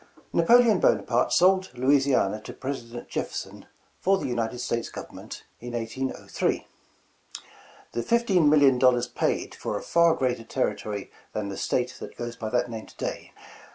[0.33, 3.67] NAPOLEON Bonaparte sold Louisiana to Presi dent Jefferson,
[3.99, 6.65] for the United States govern ment, in 1803.
[7.91, 12.17] The fifteen million dollars paid for a far greater ter ritory than the State that
[12.17, 13.31] goes by that name to day.